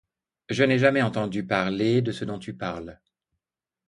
[0.49, 2.99] Je n'ai jamais entendu parler de ce dont tu parles.